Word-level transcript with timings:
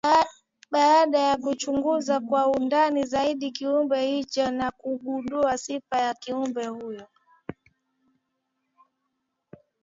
baada 0.71 1.19
ya 1.19 1.37
kuchunguza 1.37 2.19
kwa 2.19 2.47
undani 2.47 3.03
zaidi 3.05 3.51
Kiumbe 3.51 4.07
hicho 4.07 4.51
na 4.51 4.71
kugundua 4.71 5.57
sifa 5.57 5.97
ya 5.99 6.13
Kiumbe 6.13 6.67
huyo 6.67 7.07